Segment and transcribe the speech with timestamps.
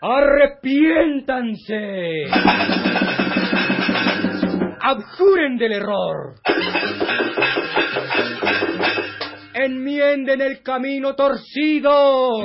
[0.00, 2.26] Arrepiéntanse.
[4.80, 6.34] Abjuren del error.
[9.54, 12.42] Enmienden el camino torcido.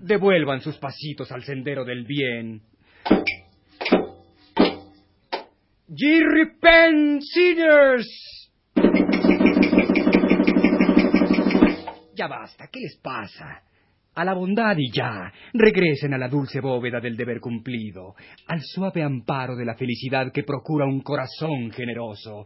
[0.00, 2.60] Devuelvan sus pasitos al sendero del bien.
[5.88, 8.50] Ye repent, sinners.
[12.14, 13.62] Ya basta, ¿qué les pasa?
[14.14, 18.14] A la bondad y ya, regresen a la dulce bóveda del deber cumplido,
[18.46, 22.44] al suave amparo de la felicidad que procura un corazón generoso.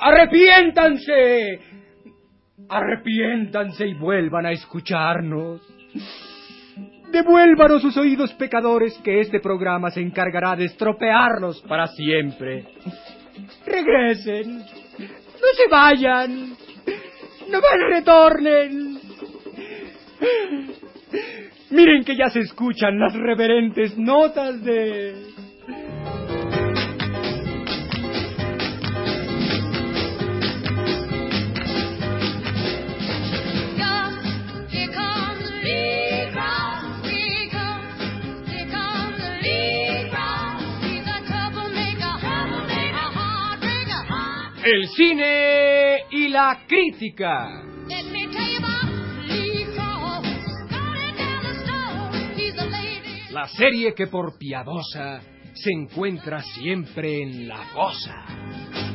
[0.00, 1.60] ¡Arrepiéntanse!
[2.68, 5.60] Arrepiéntanse y vuelvan a escucharnos.
[7.12, 12.64] Devuélvanos sus oídos pecadores que este programa se encargará de estropearlos para siempre.
[13.66, 14.58] Regresen.
[14.58, 16.56] No se vayan.
[17.50, 18.98] No van retornen.
[21.70, 25.34] Miren que ya se escuchan las reverentes notas de...
[44.64, 47.65] El cine y la crítica.
[53.48, 55.20] Serie que por piadosa
[55.54, 58.85] se encuentra siempre en la fosa.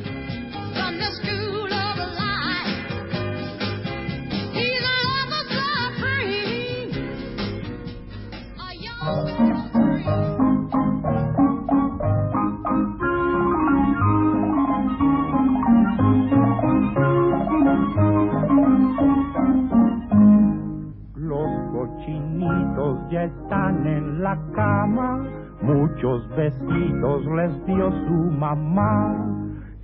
[26.02, 29.28] Muchos besitos les dio su mamá.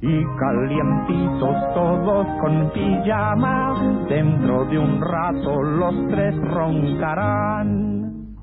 [0.00, 8.36] Y calientitos todos con pijama, dentro de un rato los tres roncarán.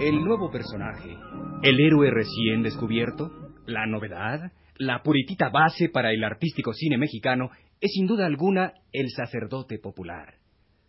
[0.00, 1.16] El nuevo personaje,
[1.62, 3.30] el héroe recién descubierto,
[3.66, 9.10] la novedad, la puritita base para el artístico cine mexicano es sin duda alguna el
[9.10, 10.34] sacerdote popular,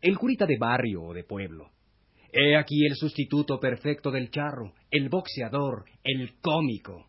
[0.02, 1.70] el curita de barrio o de pueblo
[2.34, 7.08] He aquí el sustituto perfecto del charro, el boxeador, el cómico.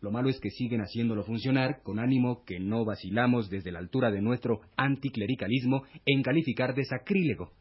[0.00, 4.10] Lo malo es que siguen haciéndolo funcionar con ánimo que no vacilamos desde la altura
[4.10, 7.52] de nuestro anticlericalismo en calificar de sacrílego.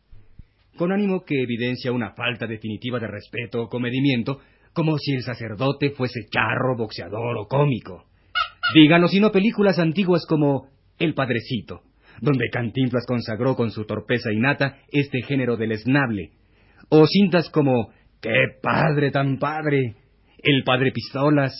[0.77, 4.39] Con ánimo que evidencia una falta definitiva de respeto o comedimiento,
[4.73, 8.05] como si el sacerdote fuese charro, boxeador o cómico.
[8.73, 11.81] Díganos si no películas antiguas como El Padrecito,
[12.21, 16.31] donde Cantinflas consagró con su torpeza innata este género del esnable,
[16.89, 17.91] o cintas como
[18.21, 19.95] ¡Qué padre tan padre!
[20.41, 21.53] El padre Pistolas,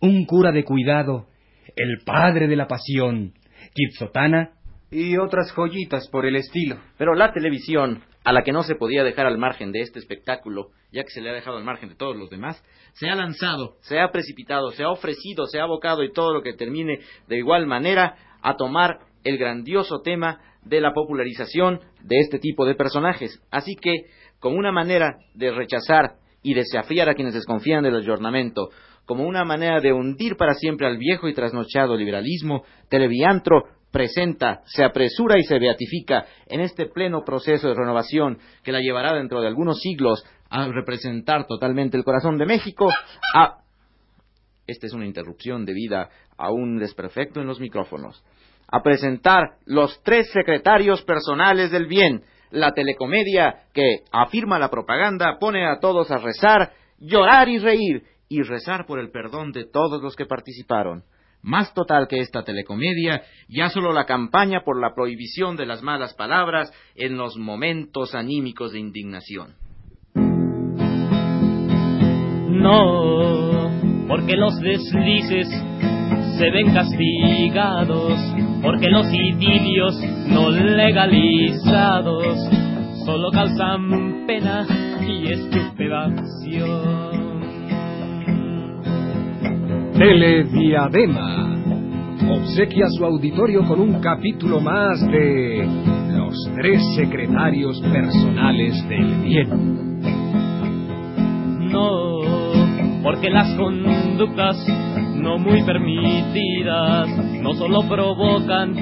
[0.00, 1.26] un cura de cuidado,
[1.74, 3.34] el padre de la pasión,
[3.74, 4.52] Kitsotana
[4.90, 6.78] y otras joyitas por el estilo.
[6.96, 10.70] Pero la televisión, a la que no se podía dejar al margen de este espectáculo,
[10.92, 12.62] ya que se le ha dejado al margen de todos los demás,
[12.94, 16.42] se ha lanzado, se ha precipitado, se ha ofrecido, se ha abocado y todo lo
[16.42, 22.38] que termine de igual manera a tomar el grandioso tema de la popularización de este
[22.38, 23.40] tipo de personajes.
[23.50, 24.06] Así que
[24.46, 28.68] como una manera de rechazar y desafiar a quienes desconfían del ayornamiento,
[29.04, 34.84] como una manera de hundir para siempre al viejo y trasnochado liberalismo, Televiantro presenta, se
[34.84, 39.48] apresura y se beatifica en este pleno proceso de renovación que la llevará dentro de
[39.48, 42.88] algunos siglos a representar totalmente el corazón de México
[43.34, 43.58] a...
[44.64, 46.08] Esta es una interrupción debida
[46.38, 48.22] a un desperfecto en los micrófonos.
[48.68, 52.22] A presentar los tres secretarios personales del bien,
[52.56, 58.42] la telecomedia que afirma la propaganda pone a todos a rezar, llorar y reír, y
[58.42, 61.04] rezar por el perdón de todos los que participaron.
[61.42, 66.14] Más total que esta telecomedia, ya solo la campaña por la prohibición de las malas
[66.14, 69.54] palabras en los momentos anímicos de indignación.
[72.48, 73.70] No,
[74.08, 75.48] porque los deslices
[76.38, 78.18] se ven castigados
[78.66, 79.96] porque los idilios
[80.26, 82.36] no legalizados
[83.04, 84.66] solo causan pena
[85.06, 87.06] y estupefacción.
[89.96, 91.54] Telediadema
[92.28, 95.64] obsequia a su auditorio con un capítulo más de
[96.12, 100.00] Los tres secretarios personales del bien.
[101.70, 102.18] No,
[103.04, 104.56] porque las conductas
[105.14, 108.74] no muy permitidas no solo provocan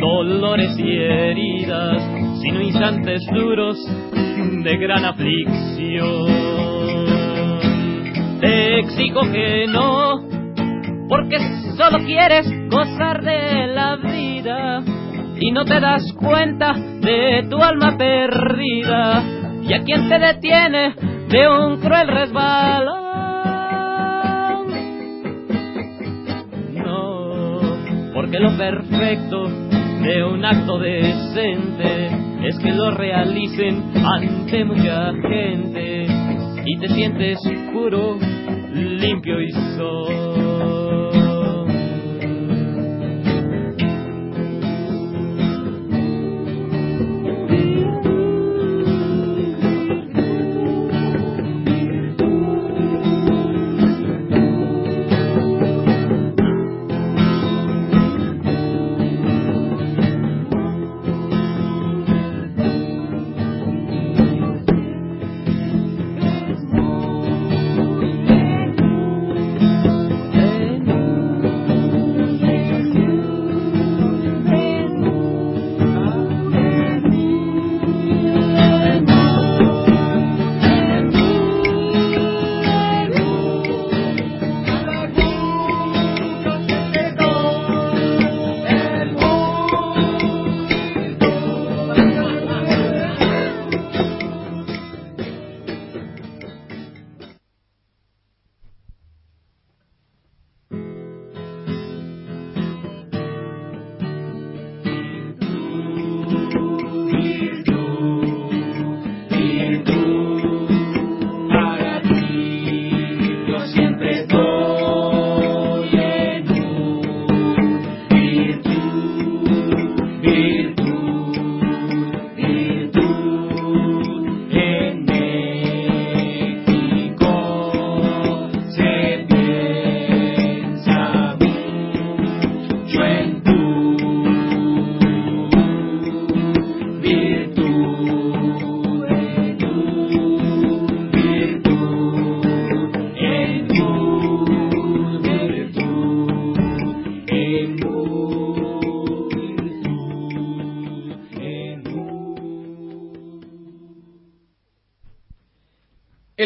[0.00, 2.02] dolores y heridas,
[2.40, 3.76] sino instantes duros
[4.64, 6.26] de gran aflicción.
[8.40, 10.26] Te exijo que no,
[11.10, 11.36] porque
[11.76, 14.82] solo quieres gozar de la vida
[15.38, 19.22] y no te das cuenta de tu alma perdida
[19.60, 20.94] y a quien te detiene
[21.28, 23.05] de un cruel resbalón.
[28.26, 29.44] Porque lo perfecto
[30.02, 32.08] de un acto decente
[32.42, 36.06] es que lo realicen ante mucha gente
[36.64, 37.38] y te sientes
[37.72, 38.18] puro,
[38.74, 40.15] limpio y solo.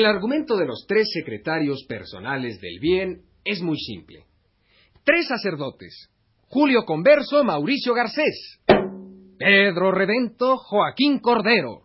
[0.00, 4.24] El argumento de los tres secretarios personales del bien es muy simple.
[5.04, 6.08] Tres sacerdotes,
[6.48, 8.62] Julio Converso, Mauricio Garcés,
[9.36, 11.82] Pedro Redento, Joaquín Cordero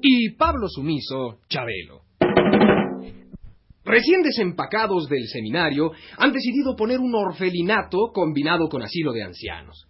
[0.00, 2.02] y Pablo Sumiso, Chabelo.
[3.84, 9.88] Recién desempacados del seminario, han decidido poner un orfelinato combinado con asilo de ancianos.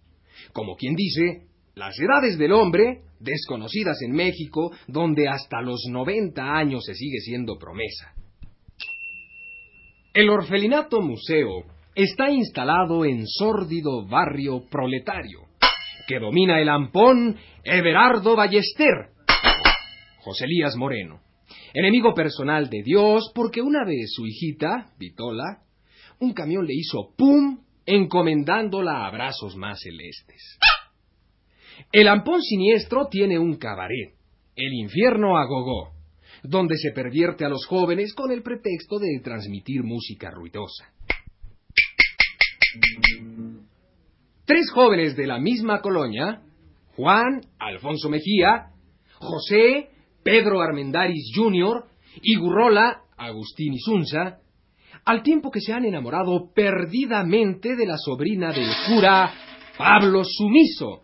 [0.51, 6.83] Como quien dice, las edades del hombre, desconocidas en México, donde hasta los 90 años
[6.85, 8.13] se sigue siendo promesa.
[10.13, 11.63] El orfelinato museo
[11.95, 15.41] está instalado en sórdido barrio proletario,
[16.07, 19.11] que domina el ampón Everardo Ballester,
[20.19, 21.21] José Elías Moreno,
[21.73, 25.59] enemigo personal de Dios porque una vez su hijita, Vitola,
[26.19, 30.59] un camión le hizo pum encomendándola a brazos más celestes.
[31.91, 34.13] El ampón siniestro tiene un cabaret,
[34.55, 35.45] el infierno a
[36.43, 40.91] donde se pervierte a los jóvenes con el pretexto de transmitir música ruidosa.
[44.45, 46.41] Tres jóvenes de la misma colonia,
[46.95, 48.71] Juan, Alfonso Mejía,
[49.15, 49.89] José,
[50.23, 51.85] Pedro Armendáriz Jr.
[52.21, 54.39] y Gurrola, Agustín Isunza,
[55.05, 59.33] al tiempo que se han enamorado perdidamente de la sobrina del cura
[59.77, 61.01] Pablo Sumiso,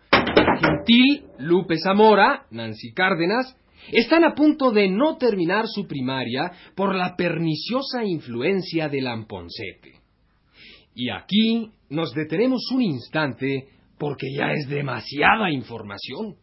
[0.87, 3.55] Gentil, Lupe Zamora, Nancy Cárdenas,
[3.91, 9.99] están a punto de no terminar su primaria por la perniciosa influencia del amponcete.
[10.95, 13.67] Y aquí nos detenemos un instante
[13.97, 16.35] porque ya es demasiada información.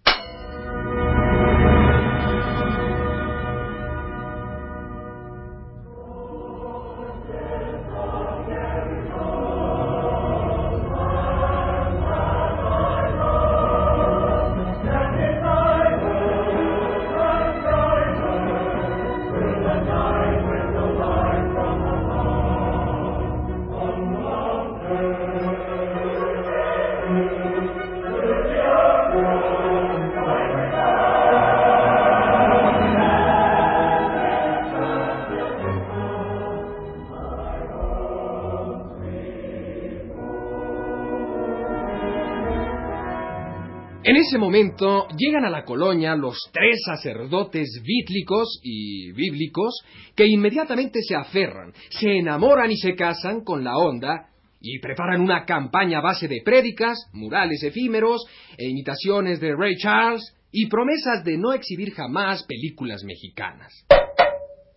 [44.24, 49.82] Ese momento llegan a la colonia los tres sacerdotes bítlicos y bíblicos
[50.16, 54.28] que inmediatamente se aferran, se enamoran y se casan con la onda
[54.60, 58.24] y preparan una campaña a base de prédicas, murales efímeros
[58.56, 63.72] e imitaciones de Ray Charles y promesas de no exhibir jamás películas mexicanas.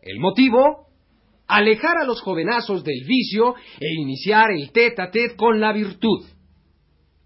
[0.02, 0.88] El motivo,
[1.48, 6.26] alejar a los jovenazos del vicio e iniciar el tete a tete con la virtud.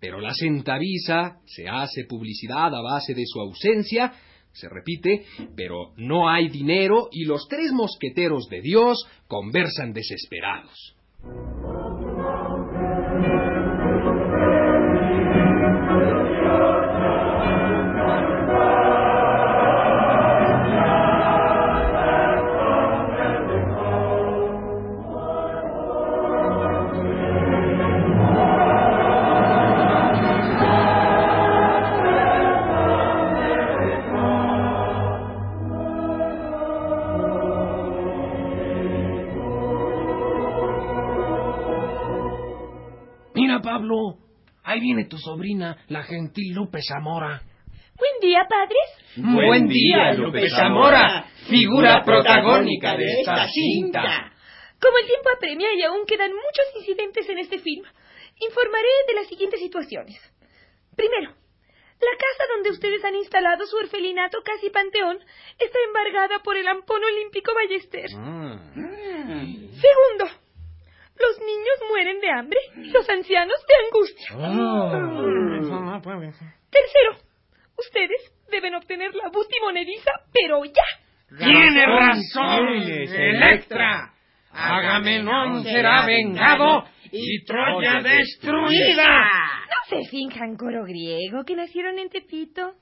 [0.02, 4.12] Pero la centaviza se hace publicidad a base de su ausencia,
[4.52, 10.96] se repite, pero no hay dinero y los tres mosqueteros de Dios conversan desesperados.
[43.62, 44.18] Pablo,
[44.64, 47.42] ahí viene tu sobrina, la gentil Lupe Zamora.
[47.96, 49.02] Buen día, padres.
[49.18, 54.34] Buen día, Lupe Zamora, figura protagónica de esta cinta.
[54.82, 57.84] Como el tiempo apremia y aún quedan muchos incidentes en este film,
[58.40, 60.20] informaré de las siguientes situaciones.
[60.96, 65.20] Primero, la casa donde ustedes han instalado su orfelinato casi panteón
[65.60, 68.10] está embargada por el ampón olímpico Ballester.
[68.18, 68.60] Ah.
[68.74, 70.41] Segundo,
[71.22, 74.30] los niños mueren de hambre y los ancianos de angustia.
[74.34, 76.02] Ah.
[76.70, 77.18] Tercero,
[77.78, 81.00] ustedes deben obtener la butimonediza, pero ya.
[81.38, 84.14] Tiene razón, Electra.
[84.52, 89.06] Agamenón será vengado y Troya destruida.
[89.68, 92.74] No se finjan coro griego que nacieron en Tepito.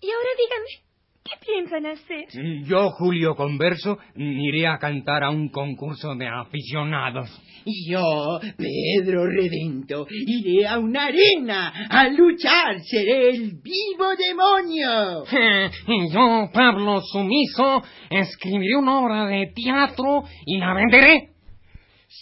[0.00, 0.87] Y ahora díganme,
[1.28, 2.26] ¿qué piensan hacer?
[2.64, 7.28] Yo, Julio Converso, iré a cantar a un concurso de aficionados.
[7.64, 12.80] Y yo, Pedro Redento, iré a una arena a luchar.
[12.80, 15.24] Seré el vivo demonio.
[15.88, 21.30] Y yo, Pablo Sumiso, escribiré una obra de teatro y la venderé.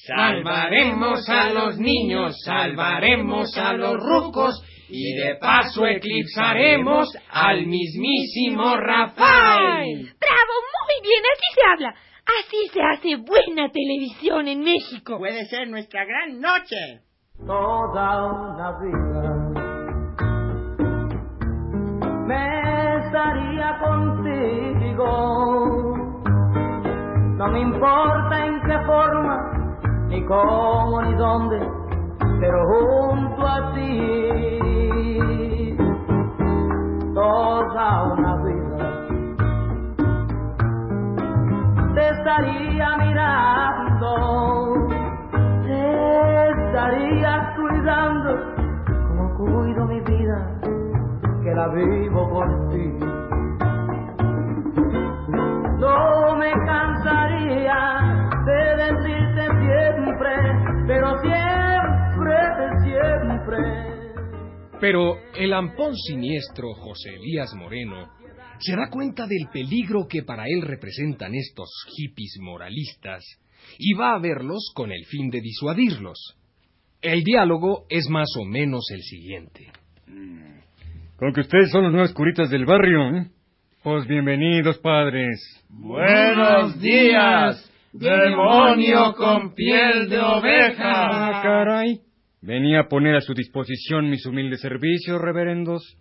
[0.06, 10.14] Salvaremos a los niños, salvaremos a los rucos y de paso eclipsaremos al mismísimo Rafael.
[10.20, 10.54] ¡Bravo!
[10.72, 11.94] Muy bien, así se habla.
[12.26, 15.18] Así se hace buena televisión en México.
[15.18, 17.02] Puede ser nuestra gran noche.
[17.46, 19.66] toda una vida.
[22.26, 25.08] Me estaría contigo.
[27.36, 29.36] No me importa en qué forma,
[30.08, 31.58] ni cómo, ni dónde,
[32.40, 34.75] pero junto a ti.
[37.26, 38.86] Toda una vida.
[41.92, 44.10] Te estaría mirando
[45.64, 48.30] te estaría cuidando
[49.08, 50.38] como cuido mi vida,
[51.42, 52.92] que la vivo por ti.
[55.80, 58.05] No me cansaría
[64.80, 68.10] Pero el ampón siniestro José Elías Moreno
[68.58, 73.24] se da cuenta del peligro que para él representan estos hippies moralistas
[73.78, 76.36] y va a verlos con el fin de disuadirlos.
[77.00, 79.66] El diálogo es más o menos el siguiente.
[81.16, 83.26] Con que ustedes son los nuevos curitas del barrio, ¿eh?
[83.82, 85.38] Pues bienvenidos, padres.
[85.68, 91.42] Buenos días, demonio con piel de Ah, oveja.
[91.42, 92.00] caray.
[92.42, 95.96] Venía a poner a su disposición mis humildes servicios, reverendos.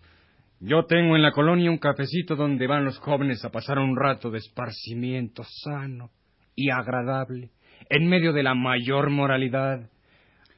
[0.60, 4.30] Yo tengo en la colonia un cafecito donde van los jóvenes a pasar un rato
[4.30, 6.10] de esparcimiento sano
[6.54, 7.50] y agradable,
[7.90, 9.90] en medio de la mayor moralidad.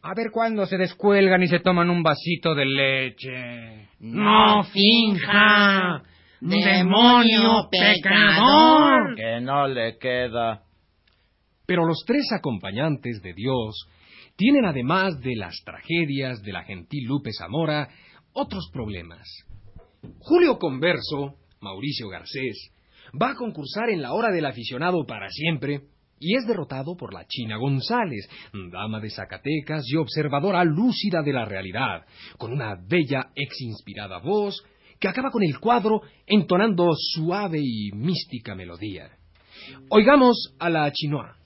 [0.03, 3.89] A ver cuándo se descuelgan y se toman un vasito de leche.
[4.01, 6.03] No finja,
[6.41, 9.17] demonio pecador.
[9.17, 10.63] Que no le queda.
[11.67, 13.89] Pero los tres acompañantes de Dios
[14.39, 17.89] tienen además de las tragedias de la gentil Lupe Zamora
[18.33, 19.27] otros problemas.
[20.21, 22.71] Julio Converso, Mauricio Garcés,
[23.21, 25.81] va a concursar en la hora del aficionado para siempre
[26.21, 28.29] y es derrotado por la China González,
[28.71, 32.07] dama de Zacatecas y observadora lúcida de la realidad,
[32.39, 34.65] con una bella ex inspirada voz
[35.01, 39.11] que acaba con el cuadro entonando suave y mística melodía.
[39.91, 41.37] Oigamos a la chinoa.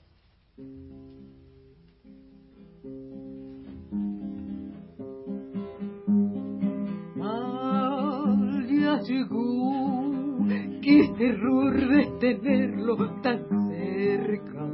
[9.03, 10.37] Llegó,
[10.81, 14.65] qué terror de tenerlo tan cerca.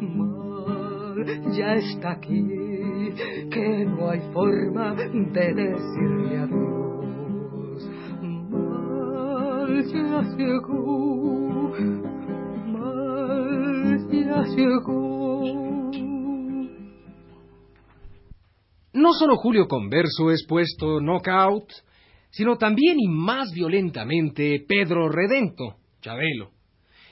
[0.00, 2.42] Mal, ya está aquí,
[3.50, 7.90] que no hay forma de decirle adiós.
[8.50, 11.72] Mal, ya llegó,
[12.66, 15.02] mal, ya llegó.
[18.94, 21.72] No solo Julio Converso es puesto knockout,
[22.32, 26.50] sino también y más violentamente Pedro Redento, Chabelo,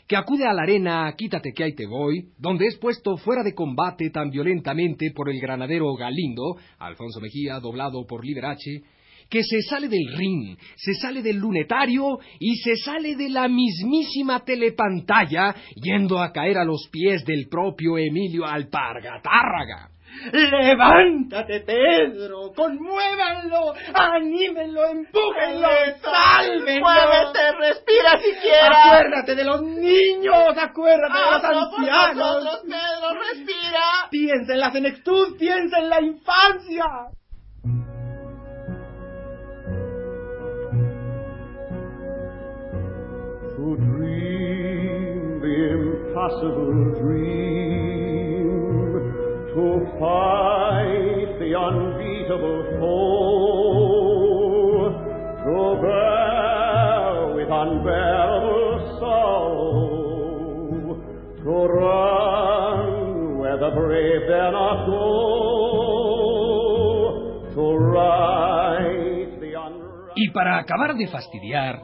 [0.09, 3.55] que acude a la arena Quítate que ahí te voy, donde es puesto fuera de
[3.55, 8.83] combate tan violentamente por el granadero Galindo, Alfonso Mejía, doblado por Liberace,
[9.29, 14.41] que se sale del ring, se sale del lunetario y se sale de la mismísima
[14.45, 19.91] telepantalla, yendo a caer a los pies del propio Emilio Alpargatárraga.
[20.33, 25.69] Levántate, Pedro, conmuévanlo, anímenlo, empújenlo,
[26.03, 26.81] sálvenlo.
[26.81, 28.95] Muévete, respira siquiera.
[28.95, 32.17] Acuérdate de los niños, acuérdate de los ancianos.
[32.17, 34.09] nosotros, Pedro, respira.
[34.11, 36.85] Piensa en la senectud, piensa en la infancia.
[43.57, 47.40] To dream the impossible dream,
[50.01, 54.09] fight the unbeatable foe,
[55.45, 59.85] to bear with unbearable sorrow,
[61.37, 62.81] to run
[63.39, 64.97] where the brave dare not go,
[67.55, 70.17] to right the unrighteous.
[70.17, 71.83] Y para acabar de fastidiar,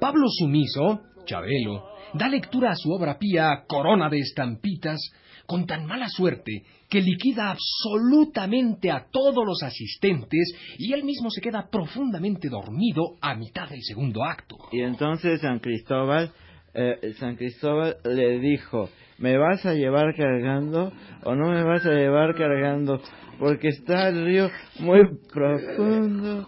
[0.00, 5.00] Pablo Sumiso, Chabelo, da lectura a su obra pía Corona de Estampitas
[5.46, 11.40] con tan mala suerte que liquida absolutamente a todos los asistentes y él mismo se
[11.40, 14.56] queda profundamente dormido a mitad del segundo acto.
[14.72, 16.32] Y entonces San Cristóbal,
[16.74, 18.88] eh, San Cristóbal le dijo,
[19.18, 20.92] ¿me vas a llevar cargando
[21.24, 23.00] o no me vas a llevar cargando?
[23.38, 25.00] Porque está el río muy
[25.32, 26.46] profundo.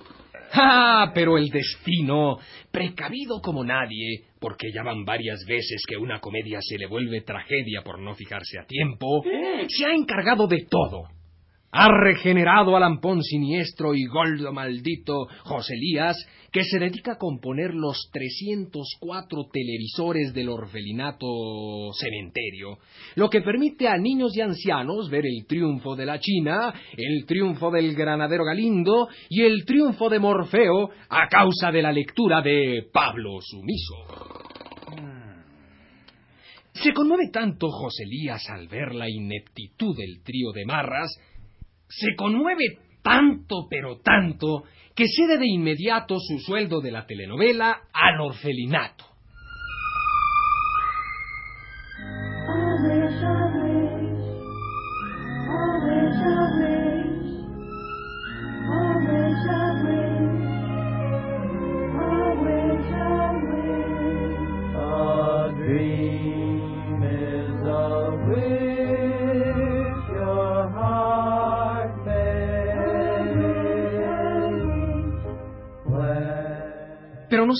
[0.53, 1.11] ¡Ah!
[1.15, 2.39] Pero el destino,
[2.71, 7.83] precavido como nadie, porque ya van varias veces que una comedia se le vuelve tragedia
[7.83, 9.23] por no fijarse a tiempo,
[9.69, 11.17] se ha encargado de todo.
[11.70, 16.16] Ha regenerado al ampón siniestro y goldo maldito José Elías,
[16.50, 22.78] que se dedica a componer los 304 televisores del orfelinato cementerio,
[23.16, 27.70] lo que permite a niños y ancianos ver el triunfo de la China, el triunfo
[27.70, 33.40] del granadero Galindo y el triunfo de Morfeo a causa de la lectura de Pablo
[33.42, 34.48] Sumiso.
[36.72, 41.11] Se conmueve tanto José Elías al ver la ineptitud del trío de marras,
[41.88, 48.20] se conmueve tanto, pero tanto, que cede de inmediato su sueldo de la telenovela al
[48.20, 49.08] orfelinato.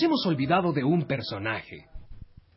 [0.03, 1.87] Hemos olvidado de un personaje.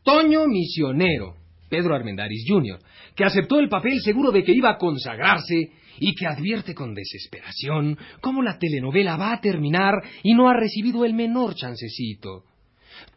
[0.02, 1.36] Toño Misionero,
[1.68, 2.78] Pedro Armendáriz Jr.,
[3.14, 7.96] que aceptó el papel seguro de que iba a consagrarse y que advierte con desesperación
[8.20, 12.44] cómo la telenovela va a terminar y no ha recibido el menor chancecito.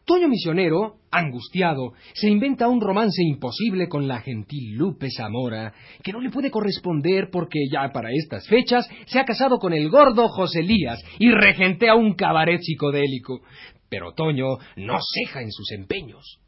[0.06, 6.22] Toño Misionero, angustiado, se inventa un romance imposible con la gentil Lupe Zamora, que no
[6.22, 10.60] le puede corresponder porque ya para estas fechas se ha casado con el gordo José
[10.60, 13.42] Elías y regentea un cabaret psicodélico.
[13.90, 16.40] Pero Toño no ceja en sus empeños.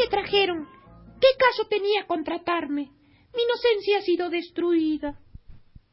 [0.00, 0.66] Me trajeron?
[1.20, 2.90] ¿Qué caso tenía contratarme?
[3.34, 5.18] Mi inocencia ha sido destruida.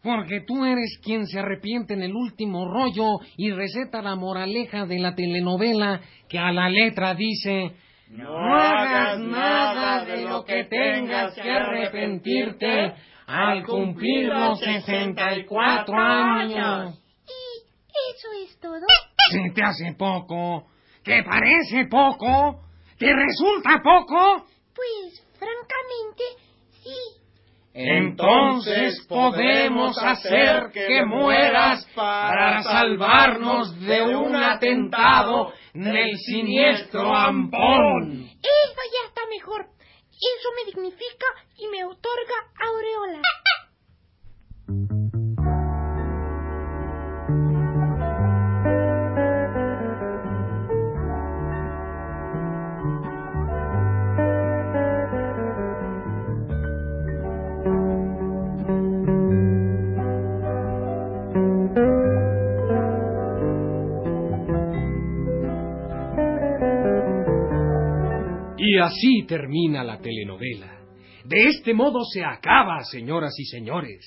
[0.01, 4.99] Porque tú eres quien se arrepiente en el último rollo y receta la moraleja de
[4.99, 7.73] la telenovela que a la letra dice
[8.09, 12.93] No hagas nada de lo que tengas que arrepentirte,
[13.25, 16.99] al cumplir los 64 años.
[17.27, 18.85] ¿Y eso es todo?
[19.31, 20.67] ¿Se te hace poco?
[21.03, 22.66] ¿Te parece poco?
[22.97, 24.47] ¿Te resulta poco?
[24.75, 26.23] Pues, francamente,
[26.83, 27.17] sí.
[27.73, 38.23] Entonces podemos hacer que mueras para salvarnos de un atentado del siniestro Ampón.
[38.23, 39.67] Eso ya está mejor.
[40.09, 41.27] Eso me dignifica
[41.59, 42.86] y me otorga aureola.
[68.97, 70.79] Así termina la telenovela.
[71.23, 74.05] De este modo se acaba, señoras y señores.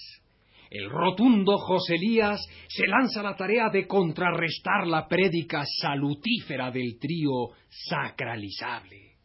[0.70, 6.98] El rotundo José Elías se lanza a la tarea de contrarrestar la prédica salutífera del
[6.98, 9.16] trío sacralizable.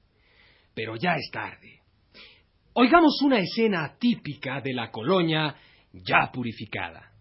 [0.73, 1.81] Pero ya es tarde.
[2.73, 5.55] Oigamos una escena típica de la colonia
[5.93, 7.11] ya purificada.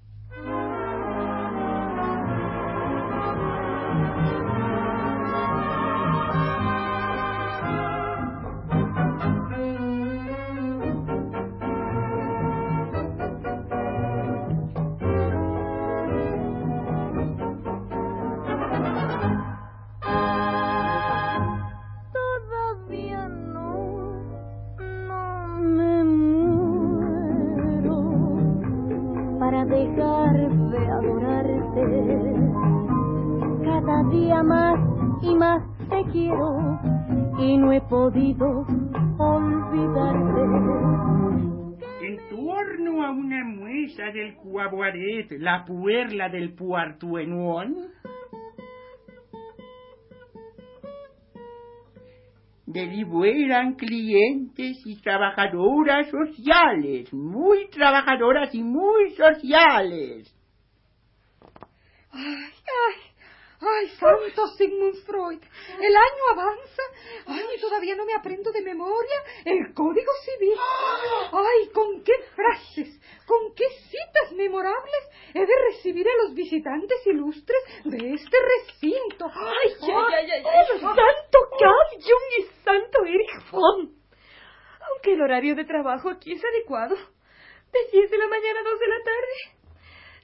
[45.31, 47.93] La puerla del Puartuenuón,
[52.67, 60.35] deliberan clientes y trabajadoras sociales, muy trabajadoras y muy sociales.
[62.11, 62.97] Ay, ay,
[63.61, 65.41] ay, santo Sigmund Freud.
[65.79, 66.83] El año avanza.
[67.27, 70.59] Ay, todavía no me aprendo de memoria el Código Civil.
[71.33, 77.59] Ay, con qué frases, con qué citas memorables he de recibir a los visitantes ilustres
[77.85, 79.31] de este recinto.
[79.35, 83.91] Ay, ay, ay, ay, ay, santo Carl Jung y santo Erich Fromm.
[84.91, 86.95] Aunque el horario de trabajo aquí es adecuado.
[86.95, 89.55] De 10 de la mañana a 2 de la tarde.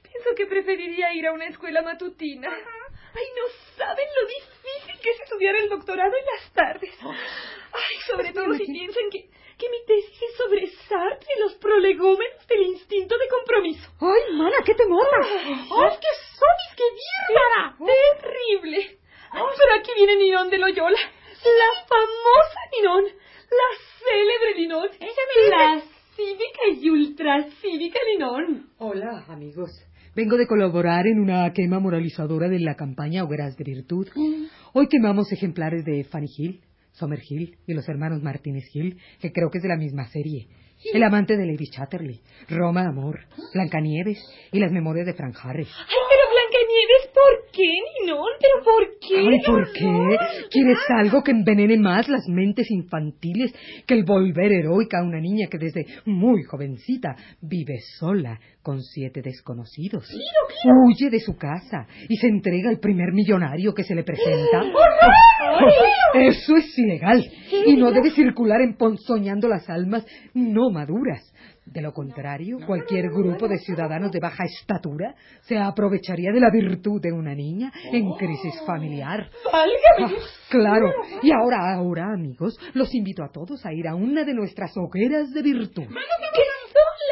[0.03, 2.49] Pienso que preferiría ir a una escuela matutina.
[2.49, 6.97] Ay, no saben lo difícil que es estudiar el doctorado en las tardes.
[7.03, 9.29] Ay, sobre todo si piensan que,
[9.61, 13.91] que mi tesis es sobre Sartre y los prolegómenos del instinto de compromiso.
[14.01, 15.05] Ay, mana, qué temor.
[15.21, 16.83] ¡Ay, qué sois, qué
[17.29, 17.77] bárbara!
[17.77, 18.97] ¡Terrible!
[19.31, 20.97] Pero aquí viene Ninón de Loyola.
[20.97, 23.03] La famosa Ninón.
[23.05, 23.69] La
[24.01, 24.89] célebre Ninón.
[25.51, 25.81] La
[26.15, 28.71] cívica y ultracívica Ninón.
[28.79, 29.69] Hola, amigos.
[30.15, 34.07] Vengo de colaborar en una quema moralizadora de la campaña Hogueras de Virtud.
[34.73, 39.49] Hoy quemamos ejemplares de Fanny Hill, Summer Hill y los hermanos Martínez Hill, que creo
[39.49, 40.47] que es de la misma serie.
[40.93, 43.19] El amante de Lady Chatterley, Roma Amor,
[43.53, 44.17] Blancanieves
[44.51, 45.69] y las memorias de Frank Harris.
[45.77, 47.69] Ay, pero Blancanieves, ¿por qué,
[48.01, 48.31] Ninón?
[48.41, 49.17] ¿Pero por qué?
[49.19, 50.47] Ay, ¿por qué?
[50.49, 53.53] ¿Quieres algo que envenene más las mentes infantiles
[53.85, 59.21] que el volver heroica a una niña que desde muy jovencita vive sola con siete
[59.21, 60.09] desconocidos?
[60.63, 64.63] Huye de su casa y se entrega al primer millonario que se le presenta.
[66.31, 67.29] Eso es ilegal
[67.65, 71.31] y no debe circular emponzoñando las almas no maduras.
[71.65, 77.01] De lo contrario, cualquier grupo de ciudadanos de baja estatura se aprovecharía de la virtud
[77.01, 79.29] de una niña en crisis familiar.
[79.51, 80.17] ¡Válgame!
[80.17, 80.91] Ah, claro.
[81.21, 85.31] Y ahora, ahora, amigos, los invito a todos a ir a una de nuestras hogueras
[85.33, 85.85] de virtud.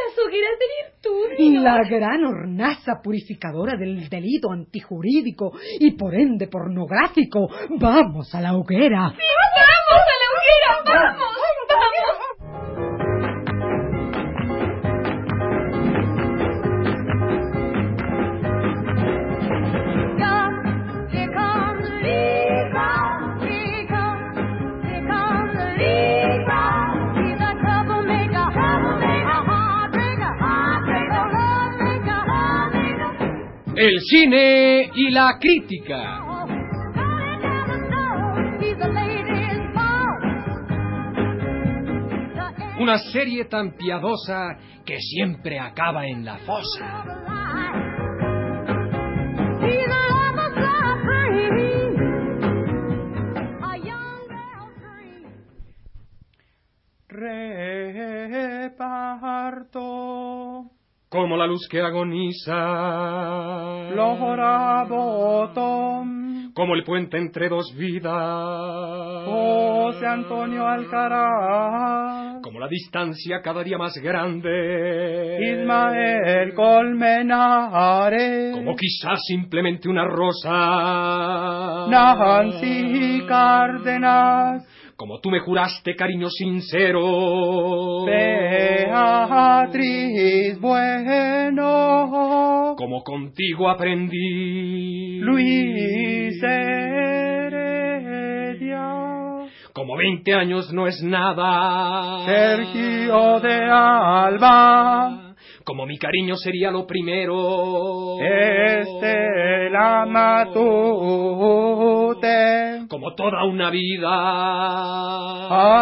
[0.10, 1.28] ¿Qué son las de virtud?
[1.38, 1.64] Ninón?
[1.64, 7.48] La gran hornaza purificadora del delito antijurídico y por ende pornográfico.
[7.80, 9.02] Vamos a la hoguera.
[9.02, 11.14] ¡Vamos a la hoguera!
[11.14, 11.49] ¡Vamos!
[33.82, 36.20] El cine y la crítica.
[42.78, 47.06] Una serie tan piadosa que siempre acaba en la fosa.
[61.12, 62.54] Como la luz que agoniza.
[63.96, 65.40] Lorabotom
[66.54, 69.26] Como el puente entre dos vidas.
[69.26, 75.40] José Antonio Alcaraz Como la distancia cada día más grande.
[75.52, 81.88] Ismael Colmenares Como quizás simplemente una rosa.
[81.90, 84.64] Nancy Cárdenas
[85.00, 88.04] Como tú me juraste cariño sincero.
[88.06, 89.80] Beatriz
[90.60, 95.22] Bueno Como contigo aprendí.
[95.22, 97.78] Luis Heredia
[99.72, 102.26] Como veinte años no es nada.
[102.26, 105.29] Sergio de Alba
[105.64, 108.20] Como mi cariño sería lo primero.
[108.22, 111.20] Estela Matute
[112.90, 114.14] Como toda una vida.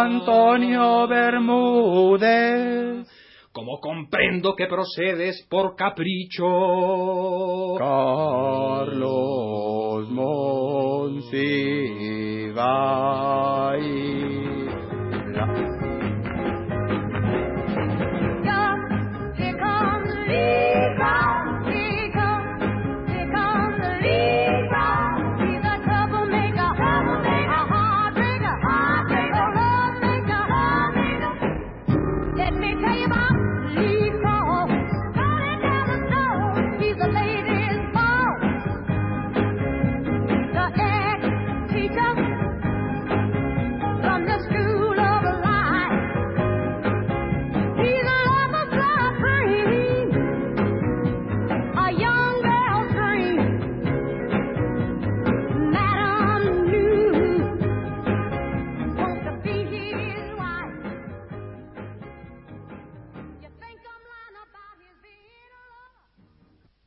[0.02, 3.06] Antonio Bermúdez
[3.52, 6.44] Como comprendo que procedes por capricho.
[7.78, 8.98] Carlos
[10.10, 11.48] Monsiváis